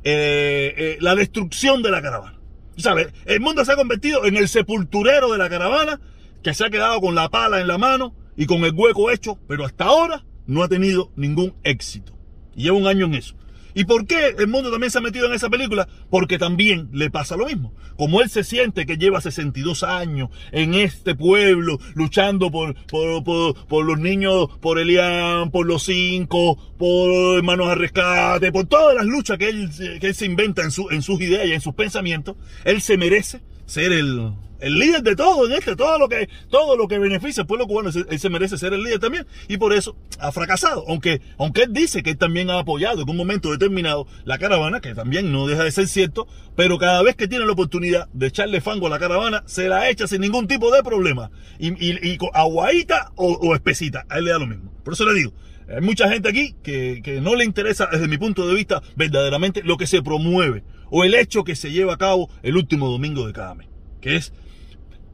eh, 0.03 0.73
eh, 0.77 0.97
la 0.99 1.15
destrucción 1.15 1.81
de 1.81 1.91
la 1.91 2.01
caravana. 2.01 2.39
¿Sabes? 2.77 3.09
El 3.25 3.39
mundo 3.39 3.63
se 3.63 3.71
ha 3.71 3.75
convertido 3.75 4.25
en 4.25 4.35
el 4.35 4.47
sepulturero 4.47 5.31
de 5.31 5.37
la 5.37 5.49
caravana, 5.49 5.99
que 6.41 6.53
se 6.53 6.65
ha 6.65 6.69
quedado 6.69 6.99
con 6.99 7.15
la 7.15 7.29
pala 7.29 7.61
en 7.61 7.67
la 7.67 7.77
mano 7.77 8.15
y 8.35 8.45
con 8.45 8.63
el 8.63 8.73
hueco 8.73 9.11
hecho, 9.11 9.39
pero 9.47 9.65
hasta 9.65 9.85
ahora 9.85 10.25
no 10.47 10.63
ha 10.63 10.67
tenido 10.67 11.11
ningún 11.15 11.55
éxito. 11.63 12.13
Y 12.55 12.63
lleva 12.63 12.77
un 12.77 12.87
año 12.87 13.05
en 13.05 13.15
eso. 13.15 13.35
¿Y 13.73 13.85
por 13.85 14.05
qué 14.05 14.35
el 14.37 14.47
mundo 14.47 14.71
también 14.71 14.91
se 14.91 14.97
ha 14.97 15.01
metido 15.01 15.25
en 15.27 15.33
esa 15.33 15.49
película? 15.49 15.87
Porque 16.09 16.37
también 16.37 16.89
le 16.91 17.09
pasa 17.09 17.35
lo 17.35 17.45
mismo. 17.45 17.73
Como 17.97 18.21
él 18.21 18.29
se 18.29 18.43
siente 18.43 18.85
que 18.85 18.97
lleva 18.97 19.21
62 19.21 19.83
años 19.83 20.29
en 20.51 20.73
este 20.73 21.15
pueblo, 21.15 21.79
luchando 21.95 22.51
por, 22.51 22.75
por, 22.85 23.85
los 23.85 23.99
niños, 23.99 24.47
por 24.61 24.79
Elian, 24.79 25.51
por 25.51 25.65
los 25.65 25.83
cinco, 25.83 26.57
por 26.77 27.37
hermanos 27.37 27.67
a 27.67 27.75
rescate, 27.75 28.51
por 28.51 28.65
todas 28.65 28.95
las 28.95 29.05
luchas 29.05 29.37
que 29.37 29.49
él, 29.49 29.69
que 29.99 30.07
él 30.07 30.15
se 30.15 30.25
inventa 30.25 30.63
en, 30.63 30.71
su, 30.71 30.89
en 30.89 31.01
sus 31.01 31.19
ideas 31.21 31.47
y 31.47 31.53
en 31.53 31.61
sus 31.61 31.73
pensamientos, 31.73 32.35
él 32.65 32.81
se 32.81 32.97
merece 32.97 33.41
ser 33.65 33.91
el, 33.91 34.33
el 34.63 34.79
líder 34.79 35.03
de 35.03 35.15
todo 35.15 35.45
en 35.45 35.51
este, 35.51 35.75
todo 35.75 35.99
lo 35.99 36.07
que, 36.07 36.29
todo 36.49 36.77
lo 36.77 36.87
que 36.87 36.97
beneficia 36.97 37.41
al 37.41 37.47
pueblo 37.47 37.67
cubano, 37.67 37.89
él 37.89 38.19
se 38.19 38.29
merece 38.29 38.57
ser 38.57 38.73
el 38.73 38.81
líder 38.81 38.99
también. 38.99 39.27
Y 39.49 39.57
por 39.57 39.73
eso 39.73 39.97
ha 40.19 40.31
fracasado. 40.31 40.85
Aunque, 40.87 41.21
aunque 41.37 41.63
él 41.63 41.73
dice 41.73 42.01
que 42.01 42.11
él 42.11 42.17
también 42.17 42.49
ha 42.49 42.59
apoyado 42.59 43.01
en 43.01 43.09
un 43.09 43.17
momento 43.17 43.51
determinado 43.51 44.07
la 44.23 44.37
caravana, 44.37 44.79
que 44.79 44.95
también 44.95 45.31
no 45.33 45.47
deja 45.47 45.65
de 45.65 45.71
ser 45.71 45.87
cierto, 45.87 46.27
pero 46.55 46.77
cada 46.77 47.03
vez 47.03 47.15
que 47.15 47.27
tiene 47.27 47.45
la 47.45 47.51
oportunidad 47.51 48.07
de 48.13 48.27
echarle 48.27 48.61
fango 48.61 48.87
a 48.87 48.89
la 48.89 48.99
caravana, 48.99 49.43
se 49.45 49.67
la 49.67 49.89
echa 49.89 50.07
sin 50.07 50.21
ningún 50.21 50.47
tipo 50.47 50.73
de 50.73 50.81
problema. 50.81 51.29
Y, 51.59 51.73
y, 51.73 52.17
aguadita 52.33 53.11
o, 53.15 53.53
espesita, 53.53 54.05
a 54.07 54.19
él 54.19 54.25
le 54.25 54.31
da 54.31 54.39
lo 54.39 54.47
mismo. 54.47 54.71
Por 54.85 54.93
eso 54.93 55.05
le 55.05 55.13
digo, 55.13 55.33
hay 55.67 55.81
mucha 55.81 56.09
gente 56.09 56.29
aquí 56.29 56.55
que, 56.63 57.01
que, 57.03 57.19
no 57.19 57.35
le 57.35 57.43
interesa, 57.43 57.89
desde 57.91 58.07
mi 58.07 58.17
punto 58.17 58.47
de 58.47 58.55
vista, 58.55 58.81
verdaderamente 58.95 59.61
lo 59.63 59.75
que 59.75 59.87
se 59.87 60.01
promueve 60.01 60.63
o 60.89 61.03
el 61.03 61.15
hecho 61.15 61.43
que 61.43 61.55
se 61.55 61.71
lleva 61.71 61.95
a 61.95 61.97
cabo 61.97 62.29
el 62.43 62.55
último 62.55 62.89
domingo 62.89 63.27
de 63.27 63.33
cada 63.33 63.55
mes, 63.55 63.67
que 63.99 64.15
es 64.15 64.31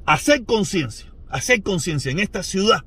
hacer 0.10 0.44
conciencia, 0.44 1.14
hacer 1.30 1.62
conciencia 1.62 2.12
en 2.12 2.18
esta 2.18 2.42
ciudad 2.42 2.84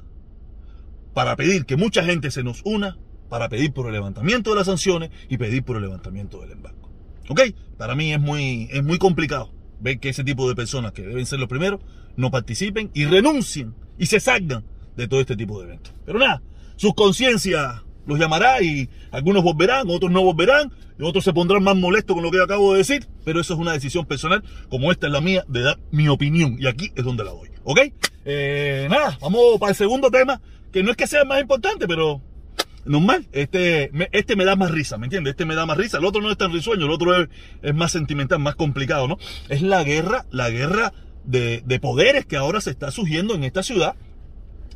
para 1.14 1.36
pedir 1.36 1.66
que 1.66 1.76
mucha 1.76 2.02
gente 2.02 2.32
se 2.32 2.42
nos 2.42 2.62
una, 2.64 2.98
para 3.28 3.48
pedir 3.48 3.72
por 3.72 3.86
el 3.86 3.92
levantamiento 3.92 4.50
de 4.50 4.56
las 4.56 4.66
sanciones 4.66 5.10
y 5.28 5.38
pedir 5.38 5.62
por 5.62 5.76
el 5.76 5.82
levantamiento 5.82 6.40
del 6.40 6.50
embargo. 6.50 6.90
¿Ok? 7.28 7.40
Para 7.78 7.94
mí 7.94 8.12
es 8.12 8.20
muy, 8.20 8.68
es 8.72 8.82
muy 8.82 8.98
complicado 8.98 9.52
ver 9.78 10.00
que 10.00 10.08
ese 10.08 10.24
tipo 10.24 10.48
de 10.48 10.56
personas 10.56 10.90
que 10.92 11.02
deben 11.02 11.24
ser 11.24 11.38
los 11.38 11.48
primeros 11.48 11.80
no 12.16 12.32
participen 12.32 12.90
y 12.92 13.04
renuncien 13.04 13.72
y 13.98 14.06
se 14.06 14.18
salgan 14.18 14.64
de 14.96 15.06
todo 15.06 15.20
este 15.20 15.36
tipo 15.36 15.60
de 15.60 15.66
eventos. 15.66 15.94
Pero 16.04 16.18
nada, 16.18 16.42
sus 16.74 16.92
conciencias 16.94 17.82
los 18.06 18.18
llamará 18.18 18.62
y 18.62 18.88
algunos 19.10 19.42
volverán, 19.42 19.88
otros 19.88 20.10
no 20.10 20.22
volverán, 20.22 20.72
y 20.98 21.02
otros 21.02 21.24
se 21.24 21.32
pondrán 21.32 21.62
más 21.62 21.76
molestos 21.76 22.14
con 22.14 22.22
lo 22.22 22.30
que 22.30 22.38
yo 22.38 22.44
acabo 22.44 22.72
de 22.72 22.78
decir, 22.78 23.06
pero 23.24 23.40
eso 23.40 23.54
es 23.54 23.60
una 23.60 23.72
decisión 23.72 24.06
personal, 24.06 24.42
como 24.68 24.92
esta 24.92 25.06
es 25.06 25.12
la 25.12 25.20
mía, 25.20 25.44
de 25.48 25.62
dar 25.62 25.78
mi 25.90 26.08
opinión, 26.08 26.56
y 26.58 26.66
aquí 26.66 26.92
es 26.94 27.04
donde 27.04 27.24
la 27.24 27.30
doy, 27.30 27.50
¿ok? 27.64 27.80
Eh, 28.24 28.86
nada, 28.90 29.18
vamos 29.20 29.58
para 29.58 29.70
el 29.70 29.76
segundo 29.76 30.10
tema, 30.10 30.40
que 30.72 30.82
no 30.82 30.90
es 30.90 30.96
que 30.96 31.06
sea 31.06 31.24
más 31.24 31.40
importante, 31.40 31.86
pero 31.86 32.20
normal, 32.84 33.26
este 33.32 33.90
me, 33.92 34.08
este 34.12 34.36
me 34.36 34.44
da 34.44 34.56
más 34.56 34.70
risa, 34.70 34.98
¿me 34.98 35.06
entiendes? 35.06 35.32
Este 35.32 35.44
me 35.44 35.54
da 35.54 35.66
más 35.66 35.76
risa, 35.76 35.98
el 35.98 36.04
otro 36.04 36.20
no 36.20 36.30
es 36.30 36.38
tan 36.38 36.52
risueño, 36.52 36.86
el 36.86 36.92
otro 36.92 37.20
es, 37.20 37.28
es 37.62 37.74
más 37.74 37.92
sentimental, 37.92 38.38
más 38.38 38.56
complicado, 38.56 39.08
¿no? 39.08 39.18
Es 39.48 39.62
la 39.62 39.84
guerra, 39.84 40.26
la 40.30 40.50
guerra 40.50 40.92
de, 41.24 41.62
de 41.64 41.80
poderes 41.80 42.26
que 42.26 42.36
ahora 42.36 42.60
se 42.60 42.70
está 42.70 42.90
surgiendo 42.90 43.34
en 43.34 43.44
esta 43.44 43.62
ciudad, 43.62 43.94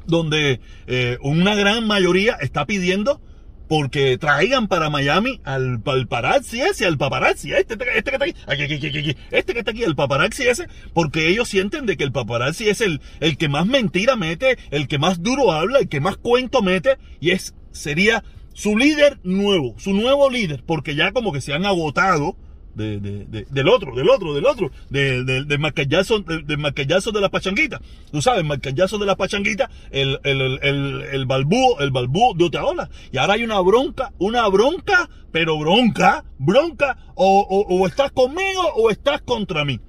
donde 0.07 0.61
eh, 0.87 1.19
una 1.23 1.55
gran 1.55 1.87
mayoría 1.87 2.35
está 2.35 2.67
pidiendo 2.67 3.21
porque 3.69 4.17
traigan 4.19 4.69
para 4.69 4.91
Miami 4.91 5.41
al 5.45 5.81
paparazzi 5.81 6.61
ese, 6.61 6.87
al 6.87 6.99
paparazzi, 6.99 7.53
este, 7.53 7.75
este, 7.75 7.99
este 7.99 8.11
que 8.11 8.17
está 8.17 8.53
aquí, 8.53 8.63
aquí, 8.63 9.17
este 9.31 9.53
que 9.53 9.59
está 9.59 9.71
aquí, 9.73 9.83
el 9.83 9.97
paparazzi 9.97 10.47
ese, 10.47 10.69
porque 10.95 11.29
ellos 11.29 11.49
sienten 11.49 11.87
de 11.87 11.97
que 11.97 12.05
el 12.05 12.13
paparazzi 12.13 12.69
es 12.69 12.81
el, 12.81 13.01
el 13.21 13.37
que 13.37 13.49
más 13.49 13.67
mentira 13.67 14.17
mete, 14.17 14.59
el 14.71 14.89
que 14.89 14.99
más 14.99 15.23
duro 15.23 15.53
habla, 15.53 15.81
el 15.81 15.89
que 15.89 16.01
más 16.01 16.17
cuento 16.17 16.63
mete, 16.63 16.99
y 17.21 17.31
es, 17.31 17.55
sería 17.73 18.23
su 18.53 18.77
líder 18.77 19.19
nuevo, 19.23 19.75
su 19.79 19.93
nuevo 19.93 20.31
líder, 20.31 20.63
porque 20.65 20.95
ya 20.95 21.13
como 21.13 21.33
que 21.33 21.41
se 21.41 21.53
han 21.53 21.67
agotado 21.67 22.37
de, 22.77 23.01
de, 23.01 23.25
de, 23.25 23.47
del 23.51 23.69
otro, 23.69 23.95
del 23.95 24.09
otro, 24.09 24.35
del 24.35 24.47
otro, 24.47 24.71
del 24.91 25.25
de, 25.25 25.45
de 25.45 25.59
marcallazo, 25.59 26.21
del 26.21 26.59
marcallazo 26.59 27.11
de 27.11 27.21
la 27.21 27.31
pachanguita. 27.31 27.81
Tú 28.13 28.21
sabes, 28.21 28.45
marcallazo 28.45 28.99
de 28.99 29.07
la 29.07 29.17
pachanguita, 29.17 29.71
el, 29.91 30.21
el, 30.25 30.41
el, 30.41 30.59
el, 30.63 31.03
el 31.13 31.27
balbúo, 31.27 31.81
el 31.81 31.91
balbúo 31.91 32.35
de 32.35 32.45
Otaola. 32.45 32.91
Y 33.11 33.19
ahora 33.19 33.35
hay 33.35 33.45
una 33.45 33.61
bronca, 33.61 34.13
una 34.19 34.47
bronca, 34.49 35.09
pero 35.33 35.59
bronca, 35.59 36.25
bronca, 36.39 36.99
o, 37.15 37.41
o, 37.41 37.75
o 37.75 37.87
estás 37.87 38.13
conmigo 38.13 38.63
o 38.77 38.91
estás 38.91 39.23
contra 39.23 39.65
mí. 39.65 39.81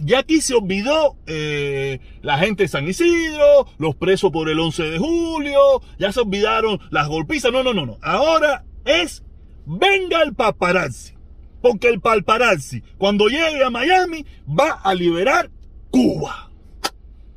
Ya 0.00 0.20
aquí 0.20 0.40
se 0.40 0.54
olvidó 0.54 1.16
eh, 1.26 2.00
la 2.22 2.38
gente 2.38 2.62
de 2.62 2.68
San 2.68 2.86
Isidro, 2.88 3.66
los 3.78 3.96
presos 3.96 4.30
por 4.30 4.48
el 4.48 4.60
11 4.60 4.84
de 4.84 4.98
julio, 4.98 5.60
ya 5.98 6.12
se 6.12 6.20
olvidaron 6.20 6.80
las 6.90 7.08
golpizas. 7.08 7.52
No, 7.52 7.62
no, 7.64 7.74
no, 7.74 7.84
no. 7.84 7.98
Ahora 8.00 8.64
es 8.84 9.24
venga 9.66 10.22
el 10.22 10.34
paparazzi. 10.34 11.17
Porque 11.60 11.88
el 11.88 12.00
paparazzi, 12.00 12.82
cuando 12.98 13.28
llegue 13.28 13.64
a 13.64 13.70
Miami, 13.70 14.24
va 14.48 14.80
a 14.82 14.94
liberar 14.94 15.50
Cuba. 15.90 16.50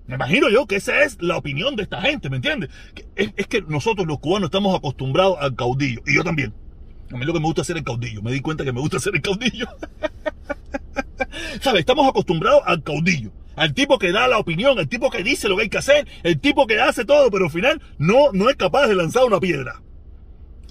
Me 0.08 0.16
imagino 0.16 0.50
yo 0.50 0.68
que 0.68 0.75
esa 0.75 1.04
es 1.04 1.22
la 1.22 1.38
opinión 1.38 1.75
de 1.75 1.84
esta 1.84 2.01
gente, 2.01 2.30
¿me 2.30 2.36
entiendes? 2.36 2.70
Es, 3.16 3.32
es, 3.38 3.48
que 3.48 3.62
nosotros 3.62 4.06
los 4.06 4.20
cubanos 4.20 4.48
estamos 4.48 4.75
acostumbrados 4.75 5.38
al 5.40 5.56
caudillo. 5.56 6.01
Y 6.06 6.16
yo 6.16 6.24
también. 6.24 6.54
A 7.12 7.18
mí 7.18 7.25
lo 7.25 7.34
que 7.34 7.40
me 7.40 7.46
gusta 7.46 7.62
hacer 7.62 7.78
el 7.78 7.84
caudillo. 7.84 8.22
Me 8.22 8.32
di 8.32 8.42
cuenta 8.42 8.63
que 8.63 8.74
me 8.74 8.82
gusta 8.82 8.98
hacer 8.98 9.16
el 9.16 9.22
caudillo. 9.22 9.68
¿Sabes? 11.62 11.80
Estamos 11.80 12.08
acostumbrados 12.08 12.62
al 12.66 12.84
caudillo. 12.84 13.32
Al 13.56 13.74
tipo 13.74 14.00
que 14.00 14.12
da 14.12 14.28
la 14.28 14.38
opinión, 14.38 14.80
al 14.80 14.88
tipo 14.88 15.10
que 15.10 15.24
dice 15.24 15.50
lo 15.50 15.56
que 15.58 15.63
hay 15.63 15.70
que 15.70 15.78
hacer, 15.78 16.08
el 16.24 16.40
tipo 16.40 16.68
que 16.68 16.80
hace 16.80 17.06
todo, 17.06 17.30
pero 17.30 17.46
al 17.46 17.51
final 17.51 17.82
no, 17.98 18.32
no 18.34 18.50
es 18.50 18.56
capaz 18.56 18.88
de 18.88 18.96
lanzar 18.96 19.24
una 19.25 19.40
piedra. 19.40 19.82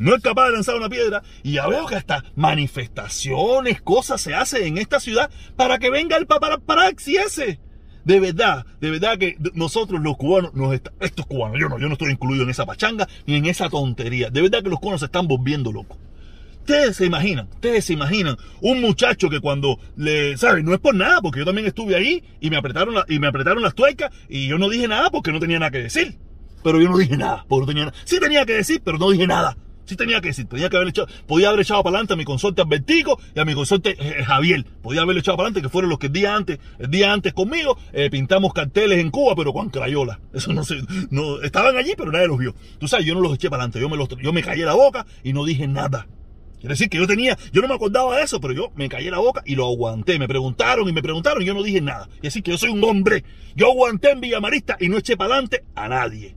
No 0.01 0.15
es 0.15 0.23
capaz 0.23 0.47
de 0.47 0.53
lanzar 0.55 0.77
una 0.77 0.89
piedra. 0.89 1.23
Y 1.43 1.53
ya 1.53 1.69
veo 1.69 1.87
que 1.87 1.95
hasta 1.95 2.25
manifestaciones, 2.35 3.83
cosas 3.83 4.21
se 4.23 4.35
hacen 4.35 4.67
en 4.67 4.79
esta 4.79 4.99
ciudad 4.99 5.31
para 5.57 5.79
que 5.79 5.91
venga 5.91 6.17
el 6.17 6.27
paparazzi 6.27 7.17
ese. 7.17 7.61
De 8.07 8.19
verdad, 8.19 8.65
de 8.81 8.91
verdad 8.91 9.19
que 9.19 9.37
nosotros 9.53 10.01
los 10.01 10.17
cubanos, 10.17 10.55
nos 10.55 10.73
está, 10.73 10.91
estos 11.01 11.27
cubanos, 11.27 11.61
yo 11.61 11.69
no, 11.69 11.79
yo 11.79 11.87
no 11.87 11.93
estoy 11.93 12.13
incluido 12.13 12.45
en 12.45 12.51
esa 12.51 12.65
pachanga 12.65 13.07
ni 13.27 13.37
en 13.37 13.45
esa 13.45 13.69
tontería. 13.69 14.31
De 14.31 14.41
verdad 14.41 14.63
que 14.63 14.71
los 14.71 14.81
cubanos 14.81 15.01
se 15.01 15.07
están 15.07 15.29
volviendo 15.29 15.71
locos. 15.71 15.99
Ustedes 16.61 16.97
se 16.97 17.05
imaginan, 17.05 17.49
ustedes 17.53 17.85
se 17.85 17.93
imaginan 17.93 18.39
un 18.63 18.81
muchacho 18.81 19.29
que 19.29 19.41
cuando 19.41 19.79
le, 19.97 20.39
¿sabes? 20.39 20.65
No 20.65 20.73
es 20.73 20.81
por 20.81 20.95
nada, 20.95 21.21
porque 21.21 21.41
yo 21.41 21.45
también 21.45 21.67
estuve 21.67 21.95
ahí 21.95 22.25
y 22.41 22.49
me 22.49 22.57
apretaron, 22.57 22.95
la, 22.95 23.05
y 23.07 23.19
me 23.19 23.27
apretaron 23.27 23.63
las 23.63 23.75
tuercas 23.75 24.11
y 24.31 24.49
yo 24.49 24.57
no 24.57 24.71
dije 24.71 24.89
nada 24.89 25.11
porque 25.11 25.31
no 25.31 25.41
tenía 25.41 25.59
nada 25.59 25.71
que 25.71 25.83
decir. 25.83 26.17
Pero 26.65 26.81
yo 26.81 26.89
no 26.89 26.97
dije 26.97 27.19
nada, 27.19 27.45
porque 27.49 27.61
no 27.61 27.67
tenía 27.67 27.85
nada. 27.87 27.97
Sí 28.05 28.19
tenía 28.19 28.47
que 28.47 28.55
decir, 28.55 28.81
pero 28.83 28.97
no 28.97 29.11
dije 29.11 29.27
nada. 29.27 29.59
Sí 29.91 29.97
tenía 29.97 30.21
que 30.21 30.29
decir, 30.29 30.47
tenía 30.47 30.71
que 30.71 30.77
haber 30.77 30.91
echado, 30.91 31.09
podía 31.27 31.49
haber 31.49 31.63
echado 31.63 31.83
para 31.83 31.97
adelante 31.97 32.13
a 32.13 32.17
mi 32.17 32.25
consorte 32.25 32.63
Albertico 32.63 33.21
y 33.35 33.41
a 33.41 33.45
mi 33.45 33.55
consorte 33.55 33.97
eh, 33.99 34.23
Javier. 34.23 34.65
Podía 34.83 35.03
haberle 35.03 35.19
echado 35.19 35.37
para 35.37 35.49
adelante, 35.49 35.63
que 35.63 35.69
fueron 35.69 35.91
los 35.91 35.99
que 35.99 36.07
el 36.07 36.13
día 36.13 36.33
antes, 36.33 36.61
día 36.89 37.13
antes 37.13 37.33
conmigo, 37.33 37.77
eh, 37.93 38.09
pintamos 38.09 38.53
carteles 38.53 39.01
en 39.01 39.11
Cuba, 39.11 39.35
pero 39.35 39.53
con 39.53 39.69
crayola. 39.69 40.21
Eso 40.33 40.53
no 40.53 40.63
sé, 40.63 40.77
no, 41.11 41.43
estaban 41.43 41.77
allí, 41.77 41.95
pero 41.97 42.13
nadie 42.13 42.29
los 42.29 42.39
vio. 42.39 42.55
Tú 42.79 42.87
sabes, 42.87 43.05
yo 43.05 43.15
no 43.15 43.21
los 43.21 43.35
eché 43.35 43.51
para 43.51 43.65
adelante, 43.65 43.81
yo 43.81 43.89
me 43.89 43.97
los, 43.97 44.09
yo 44.23 44.33
me 44.33 44.45
callé 44.45 44.65
la 44.65 44.75
boca 44.75 45.05
y 45.25 45.33
no 45.33 45.45
dije 45.45 45.67
nada. 45.67 46.07
Quiere 46.61 46.75
decir 46.75 46.89
que 46.89 46.99
yo 46.99 47.09
tenía, 47.09 47.37
yo 47.53 47.63
no 47.63 47.67
me 47.67 47.75
acordaba 47.75 48.17
de 48.17 48.23
eso, 48.23 48.41
pero 48.41 48.55
yo 48.55 48.71
me 48.77 48.89
callé 48.89 49.11
la 49.11 49.19
boca 49.19 49.43
y 49.45 49.57
lo 49.57 49.67
aguanté. 49.67 50.21
Me 50.21 50.29
preguntaron 50.29 50.89
y 50.89 50.93
me 50.93 51.03
preguntaron 51.03 51.43
y 51.43 51.47
yo 51.47 51.55
no 51.55 51.65
dije 51.65 51.81
nada. 51.81 52.09
Y 52.23 52.29
así 52.29 52.43
que 52.43 52.53
yo 52.53 52.59
soy 52.59 52.71
un 52.71 52.85
hombre. 52.85 53.25
Yo 53.57 53.67
aguanté 53.67 54.13
en 54.13 54.21
Villamarista 54.21 54.77
y 54.79 54.89
no 54.89 54.99
eché 54.99 55.17
para 55.17 55.35
adelante 55.35 55.65
a 55.75 55.89
nadie. 55.89 56.37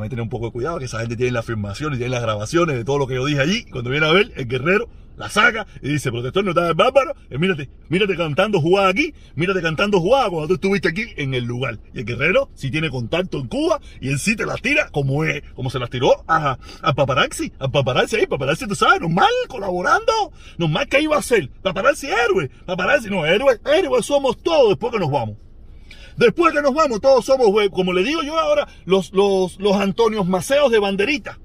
Mí 0.00 0.08
tener 0.08 0.22
un 0.22 0.28
poco 0.28 0.46
de 0.46 0.52
cuidado, 0.52 0.78
que 0.78 0.86
esa 0.86 1.00
gente 1.00 1.16
tiene 1.16 1.32
la 1.32 1.40
afirmación 1.40 1.94
y 1.94 1.96
tiene 1.96 2.10
las 2.10 2.22
grabaciones 2.22 2.76
de 2.76 2.84
todo 2.84 2.98
lo 2.98 3.06
que 3.06 3.14
yo 3.14 3.24
dije 3.24 3.40
allí. 3.40 3.64
Cuando 3.64 3.90
viene 3.90 4.06
a 4.06 4.12
ver, 4.12 4.32
el 4.36 4.46
guerrero 4.46 4.88
la 5.16 5.28
saca 5.28 5.66
y 5.80 5.90
dice, 5.90 6.10
protector, 6.10 6.44
no 6.44 6.50
está 6.50 6.68
el 6.68 6.74
bárbaro. 6.74 7.14
Eh, 7.30 7.38
mírate, 7.38 7.68
mírate 7.88 8.16
cantando 8.16 8.60
jugada 8.60 8.88
aquí, 8.88 9.14
mírate 9.34 9.62
cantando 9.62 10.00
jugada 10.00 10.28
cuando 10.28 10.48
tú 10.48 10.54
estuviste 10.54 10.88
aquí 10.88 11.06
en 11.16 11.34
el 11.34 11.44
lugar. 11.44 11.78
Y 11.92 12.00
el 12.00 12.04
guerrero 12.04 12.50
si 12.54 12.70
tiene 12.70 12.90
contacto 12.90 13.38
en 13.38 13.46
Cuba 13.46 13.80
y 14.00 14.08
él 14.08 14.18
sí 14.18 14.36
te 14.36 14.46
las 14.46 14.60
tira 14.60 14.88
como 14.90 15.24
es, 15.24 15.42
como 15.54 15.70
se 15.70 15.78
las 15.78 15.90
tiró 15.90 16.24
a, 16.26 16.58
a 16.82 16.94
paparazzi, 16.94 17.52
a 17.58 17.68
paparazzi 17.68 18.26
paparazzi, 18.26 18.66
tú 18.66 18.74
sabes, 18.74 19.00
normal, 19.00 19.30
colaborando, 19.48 20.32
normal, 20.58 20.88
¿qué 20.88 21.00
iba 21.00 21.16
a 21.16 21.20
hacer? 21.20 21.50
Paparazzi 21.62 22.08
héroe, 22.08 22.50
paparazzi, 22.66 23.10
no, 23.10 23.24
héroe, 23.24 23.60
héroe 23.64 24.02
somos 24.02 24.42
todos 24.42 24.70
después 24.70 24.92
que 24.92 24.98
nos 24.98 25.10
vamos. 25.10 25.36
Después 26.16 26.52
que 26.52 26.62
nos 26.62 26.74
vamos, 26.74 27.00
todos 27.00 27.24
somos, 27.24 27.48
como 27.70 27.92
le 27.92 28.04
digo 28.04 28.22
yo 28.22 28.38
ahora, 28.38 28.68
los, 28.84 29.12
los, 29.12 29.58
los 29.58 29.76
Antonios 29.76 30.26
Maceos 30.26 30.70
de 30.70 30.78
banderita. 30.78 31.38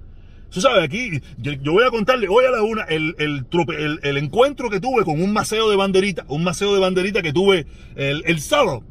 Tú 0.50 0.62
sabes, 0.62 0.84
aquí 0.84 1.22
yo, 1.38 1.74
voy 1.74 1.84
a 1.84 1.92
contarle 1.92 2.28
hoy 2.28 2.46
a 2.46 2.52
la 2.52 2.64
una 2.64 2.84
el, 2.84 3.16
el, 3.20 3.46
el, 3.78 4.00
el, 4.02 4.18
encuentro 4.18 4.70
que 4.70 4.80
tuve 4.80 5.04
con 5.04 5.22
un 5.22 5.32
maceo 5.32 5.70
de 5.70 5.76
banderita, 5.76 6.26
un 6.28 6.44
maceo 6.44 6.74
de 6.74 6.80
banderita 6.80 7.22
que 7.22 7.32
tuve 7.32 7.68
el, 7.96 8.24
el 8.26 8.42
sábado, 8.42 8.84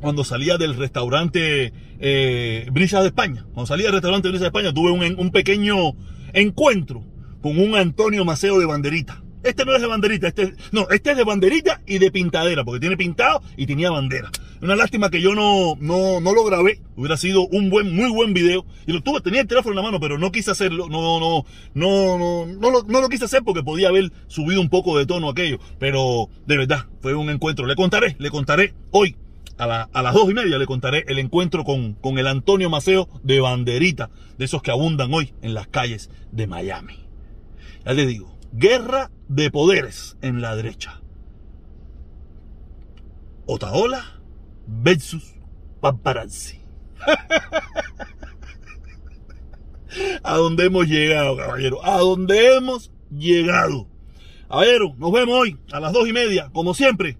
cuando 0.00 0.24
salía 0.24 0.58
del 0.58 0.76
restaurante 0.76 1.72
eh, 2.00 2.66
Brisas 2.70 3.02
de 3.02 3.08
España. 3.08 3.46
Cuando 3.54 3.66
salía 3.66 3.86
del 3.86 3.94
restaurante 3.94 4.28
Brisas 4.28 4.42
de 4.42 4.46
España 4.48 4.74
tuve 4.74 4.90
un, 4.90 5.18
un 5.18 5.30
pequeño 5.30 5.94
encuentro 6.34 7.02
con 7.40 7.58
un 7.58 7.76
Antonio 7.76 8.24
Maceo 8.26 8.58
de 8.58 8.66
banderita. 8.66 9.19
Este 9.42 9.64
no 9.64 9.74
es 9.74 9.80
de 9.80 9.86
banderita, 9.86 10.28
este 10.28 10.42
es, 10.42 10.52
no, 10.70 10.88
este 10.90 11.12
es 11.12 11.16
de 11.16 11.24
banderita 11.24 11.80
y 11.86 11.98
de 11.98 12.10
pintadera, 12.10 12.62
porque 12.62 12.80
tiene 12.80 12.96
pintado 12.96 13.42
y 13.56 13.66
tenía 13.66 13.90
bandera. 13.90 14.30
Una 14.62 14.76
lástima 14.76 15.08
que 15.08 15.22
yo 15.22 15.34
no, 15.34 15.76
no, 15.80 16.20
no 16.20 16.34
lo 16.34 16.44
grabé. 16.44 16.82
Hubiera 16.94 17.16
sido 17.16 17.46
un 17.46 17.70
buen, 17.70 17.94
muy 17.96 18.10
buen 18.10 18.34
video. 18.34 18.66
Y 18.86 18.92
lo 18.92 19.02
tuve, 19.02 19.22
tenía 19.22 19.40
el 19.40 19.46
teléfono 19.46 19.72
en 19.72 19.76
la 19.76 19.82
mano, 19.82 20.00
pero 20.00 20.18
no 20.18 20.30
quise 20.30 20.50
hacerlo. 20.50 20.86
No, 20.90 21.00
no, 21.00 21.46
no, 21.72 22.18
no, 22.18 22.46
no, 22.46 22.70
lo, 22.70 22.82
no 22.82 23.00
lo 23.00 23.08
quise 23.08 23.24
hacer 23.24 23.42
porque 23.42 23.62
podía 23.62 23.88
haber 23.88 24.12
subido 24.26 24.60
un 24.60 24.68
poco 24.68 24.98
de 24.98 25.06
tono 25.06 25.30
aquello. 25.30 25.58
Pero 25.78 26.28
de 26.46 26.58
verdad, 26.58 26.86
fue 27.00 27.14
un 27.14 27.30
encuentro. 27.30 27.64
Le 27.64 27.74
contaré, 27.74 28.16
le 28.18 28.30
contaré 28.30 28.74
hoy. 28.90 29.16
A, 29.56 29.66
la, 29.66 29.88
a, 29.92 30.02
las 30.02 30.14
dos 30.14 30.30
y 30.30 30.34
media 30.34 30.56
le 30.56 30.66
contaré 30.66 31.04
el 31.06 31.18
encuentro 31.18 31.64
con, 31.64 31.92
con 31.94 32.18
el 32.18 32.26
Antonio 32.26 32.70
Maceo 32.70 33.08
de 33.22 33.40
banderita, 33.40 34.08
de 34.38 34.46
esos 34.46 34.62
que 34.62 34.70
abundan 34.70 35.12
hoy 35.12 35.34
en 35.42 35.52
las 35.52 35.68
calles 35.68 36.10
de 36.32 36.46
Miami. 36.46 36.96
Ya 37.84 37.92
le 37.92 38.06
digo, 38.06 38.39
guerra 38.52 39.10
de 39.28 39.50
poderes 39.50 40.16
en 40.22 40.40
la 40.40 40.56
derecha. 40.56 41.02
Otaola 43.46 44.20
versus 44.66 45.34
paparazzi. 45.80 46.60
a 50.22 50.36
dónde 50.36 50.66
hemos 50.66 50.86
llegado, 50.86 51.36
caballero. 51.36 51.84
A 51.84 51.98
dónde 51.98 52.56
hemos 52.56 52.92
llegado. 53.10 53.88
Caballero, 54.48 54.94
nos 54.98 55.12
vemos 55.12 55.34
hoy 55.34 55.58
a 55.72 55.80
las 55.80 55.92
dos 55.92 56.08
y 56.08 56.12
media, 56.12 56.50
como 56.52 56.74
siempre. 56.74 57.18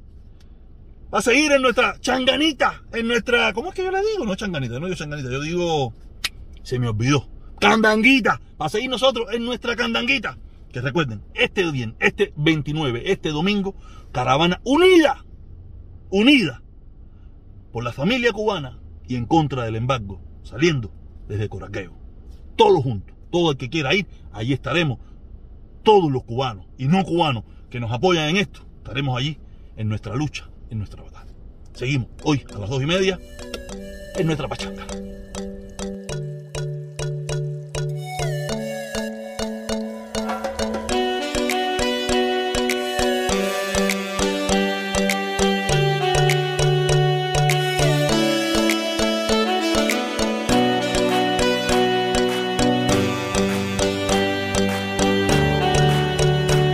Va 1.12 1.18
a 1.18 1.22
seguir 1.22 1.50
en 1.52 1.62
nuestra 1.62 1.98
changanita, 2.00 2.84
en 2.92 3.08
nuestra. 3.08 3.52
¿Cómo 3.52 3.70
es 3.70 3.74
que 3.74 3.82
yo 3.82 3.90
le 3.90 4.00
digo? 4.00 4.24
No 4.24 4.36
changanita, 4.36 4.78
no 4.78 4.86
digo 4.86 4.96
changanita, 4.96 5.30
yo 5.30 5.40
digo. 5.40 5.92
Se 6.62 6.78
me 6.78 6.88
olvidó. 6.88 7.26
Candanguita. 7.58 8.40
Va 8.60 8.66
a 8.66 8.68
seguir 8.68 8.90
nosotros 8.90 9.26
en 9.32 9.44
nuestra 9.44 9.74
candanguita. 9.74 10.38
Que 10.72 10.80
recuerden, 10.80 11.22
este 11.34 11.68
bien, 11.70 11.96
este 11.98 12.32
29, 12.36 13.10
este 13.10 13.30
domingo, 13.30 13.74
caravana 14.12 14.60
unida, 14.64 15.24
unida 16.10 16.62
por 17.72 17.84
la 17.84 17.92
familia 17.92 18.32
cubana 18.32 18.78
y 19.06 19.16
en 19.16 19.26
contra 19.26 19.64
del 19.64 19.76
embargo, 19.76 20.20
saliendo 20.42 20.92
desde 21.28 21.48
Coraqueo. 21.48 21.92
Todos 22.56 22.82
juntos, 22.82 23.16
todo 23.30 23.52
el 23.52 23.56
que 23.56 23.68
quiera 23.68 23.94
ir, 23.94 24.06
allí 24.32 24.52
estaremos. 24.52 24.98
Todos 25.82 26.10
los 26.12 26.24
cubanos 26.24 26.66
y 26.76 26.86
no 26.86 27.04
cubanos 27.04 27.44
que 27.70 27.80
nos 27.80 27.90
apoyan 27.90 28.28
en 28.28 28.36
esto, 28.36 28.60
estaremos 28.78 29.18
allí 29.18 29.38
en 29.76 29.88
nuestra 29.88 30.14
lucha, 30.14 30.50
en 30.68 30.78
nuestra 30.78 31.02
batalla. 31.02 31.32
Seguimos 31.72 32.08
hoy 32.22 32.44
a 32.54 32.58
las 32.58 32.68
dos 32.68 32.82
y 32.82 32.86
media 32.86 33.18
en 34.16 34.26
nuestra 34.26 34.46
pachanga. 34.46 34.86